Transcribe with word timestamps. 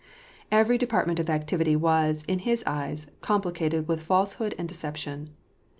Every 0.51 0.79
department 0.79 1.19
of 1.19 1.29
activity 1.29 1.75
was, 1.75 2.23
in 2.23 2.39
his 2.39 2.63
eyes, 2.65 3.05
complicated 3.21 3.87
with 3.87 4.01
falsehood 4.01 4.55
and 4.57 4.67
deception. 4.67 5.29